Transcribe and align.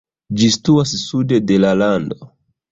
Ĝi 0.39 0.47
situas 0.55 0.95
sude 1.03 1.41
de 1.53 1.61
la 1.63 1.77
lando. 1.85 2.21